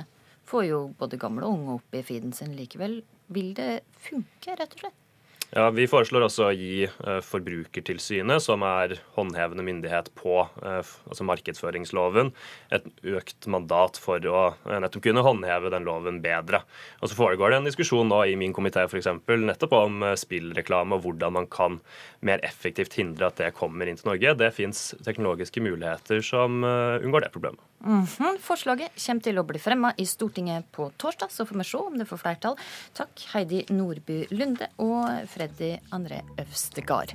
får 0.48 0.70
jo 0.70 0.86
både 0.98 1.20
gamle 1.20 1.44
og 1.44 1.58
unge 1.58 1.76
opp 1.82 1.98
i 2.00 2.06
feeden 2.08 2.32
sin 2.36 2.56
likevel. 2.56 3.02
Vil 3.36 3.52
det 3.58 3.82
funke, 4.00 4.56
rett 4.56 4.78
og 4.78 4.86
slett? 4.86 5.07
Ja, 5.56 5.70
Vi 5.72 5.86
foreslår 5.88 6.26
også 6.26 6.50
å 6.50 6.56
gi 6.56 6.84
uh, 6.90 7.20
Forbrukertilsynet, 7.24 8.44
som 8.44 8.66
er 8.68 8.98
håndhevende 9.16 9.64
myndighet 9.64 10.10
på 10.20 10.42
uh, 10.44 10.90
altså 11.08 11.24
markedsføringsloven, 11.24 12.34
et 12.76 12.90
økt 13.08 13.48
mandat 13.48 13.96
for 14.02 14.20
å 14.28 14.42
uh, 14.52 14.74
nettopp 14.84 15.06
kunne 15.06 15.24
håndheve 15.24 15.72
den 15.72 15.88
loven 15.88 16.20
bedre. 16.24 16.66
Og 17.00 17.08
Så 17.08 17.20
foregår 17.20 17.54
det 17.54 17.62
en 17.62 17.70
diskusjon 17.70 18.12
nå 18.12 18.26
i 18.28 18.36
min 18.40 18.56
komité 18.56 18.84
nettopp 18.84 19.78
om 19.78 20.04
spillreklame 20.20 20.98
og 20.98 21.06
hvordan 21.06 21.38
man 21.40 21.48
kan 21.48 21.80
mer 22.20 22.44
effektivt 22.44 22.98
hindre 23.00 23.30
at 23.30 23.40
det 23.40 23.54
kommer 23.56 23.88
inn 23.88 23.96
til 23.96 24.12
Norge. 24.12 24.36
Det 24.36 24.52
fins 24.56 24.92
teknologiske 25.06 25.64
muligheter 25.64 26.20
som 26.26 26.60
unngår 26.64 27.24
det 27.24 27.32
problemet. 27.32 27.64
Mm 27.86 28.06
-hmm. 28.06 28.38
Forslaget 28.40 28.92
kommer 29.06 29.22
til 29.22 29.38
å 29.38 29.44
bli 29.44 29.60
fremma 29.60 29.94
i 29.98 30.06
Stortinget 30.06 30.72
på 30.72 30.92
torsdag, 30.98 31.32
så 31.32 31.46
får 31.46 31.58
vi 31.58 31.64
se 31.64 31.78
om 31.78 31.98
det 31.98 32.06
får 32.06 32.18
flertall. 32.18 32.56
Takk 32.94 33.26
Heidi 33.34 33.66
Nordby 33.70 34.26
Lunde 34.32 34.68
og 34.78 35.30
Freddy 35.38 35.76
André 35.94 36.24
Øvstegard. 36.42 37.14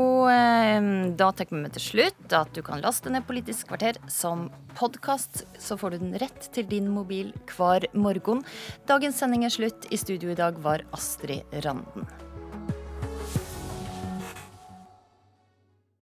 Og 0.00 0.30
eh, 0.32 0.88
da 1.20 1.30
tenker 1.36 1.60
vi 1.60 1.72
til 1.76 1.86
slutt 1.86 2.36
at 2.36 2.54
du 2.56 2.62
kan 2.64 2.80
laste 2.84 3.12
ned 3.12 3.26
Politisk 3.28 3.68
kvarter 3.68 4.00
som 4.10 4.48
podkast, 4.78 5.44
så 5.60 5.76
får 5.76 5.94
du 5.94 6.06
den 6.06 6.16
rett 6.22 6.48
til 6.54 6.68
din 6.70 6.88
mobil 6.90 7.34
hver 7.52 7.86
morgen. 7.92 8.42
Dagens 8.88 9.20
sending 9.20 9.44
er 9.44 9.52
slutt. 9.54 9.90
I 9.92 10.00
studio 10.00 10.32
i 10.32 10.38
dag 10.38 10.58
var 10.64 10.86
Astrid 10.96 11.44
Randen. 11.66 12.08